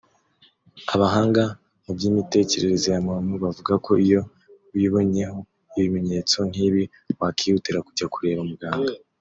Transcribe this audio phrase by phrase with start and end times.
[0.93, 1.43] Abahanga
[1.83, 4.21] mu by’imitekerereze ya muntu bavuga ko iyo
[4.73, 5.39] wibonyeho
[5.77, 6.83] ibimenyetso nk’ibi
[7.19, 8.91] wakwihutira kujya kureba muganga